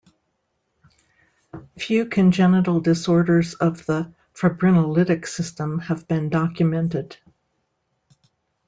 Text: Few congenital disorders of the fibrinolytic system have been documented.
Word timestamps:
Few 1.77 2.07
congenital 2.07 2.79
disorders 2.81 3.53
of 3.53 3.85
the 3.85 4.11
fibrinolytic 4.33 5.27
system 5.27 5.77
have 5.77 6.07
been 6.07 6.29
documented. 6.29 7.17